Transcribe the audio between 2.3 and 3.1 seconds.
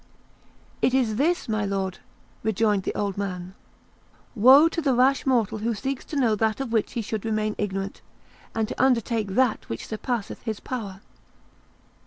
rejoined the